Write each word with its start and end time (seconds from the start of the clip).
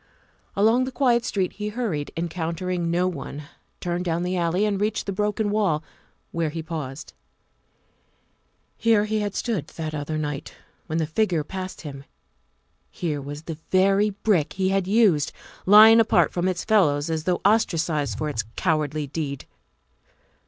Along 0.55 0.85
the 0.85 0.91
quiet 0.91 1.23
street 1.25 1.53
he 1.53 1.69
hurried, 1.69 2.11
encountering 2.17 2.89
no 2.89 3.07
one, 3.07 3.43
turned 3.79 4.03
down 4.03 4.23
the 4.23 4.35
alley, 4.35 4.65
and 4.65 4.81
reached 4.81 5.05
the 5.05 5.11
broken 5.11 5.51
wall, 5.51 5.83
where 6.31 6.49
he 6.49 6.63
paused. 6.63 7.13
Here 8.77 9.05
he 9.05 9.19
had 9.19 9.35
stood 9.35 9.67
that 9.67 9.93
other 9.93 10.17
night 10.17 10.55
when 10.87 10.97
the 10.97 11.05
figure 11.05 11.43
passed 11.43 11.81
him; 11.81 12.03
here 12.89 13.21
was 13.21 13.43
the 13.43 13.59
very 13.69 14.09
brick 14.09 14.53
he 14.53 14.69
had 14.69 14.87
used, 14.87 15.31
lying 15.67 15.99
apart 15.99 16.33
from 16.33 16.47
its 16.47 16.65
fellows 16.65 17.11
as 17.11 17.25
though 17.25 17.39
ostracized 17.45 18.17
for 18.17 18.27
its 18.27 18.43
cowardly 18.55 19.05
deed. 19.05 19.45